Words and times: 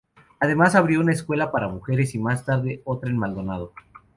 Además 0.39 0.73
abrió 0.73 0.99
una 0.99 1.11
escuela 1.11 1.51
para 1.51 1.67
mujeres, 1.67 2.15
y 2.15 2.17
más 2.17 2.43
tarde 2.43 2.81
otra 2.85 3.11
en 3.11 3.19
Maldonado. 3.19 3.71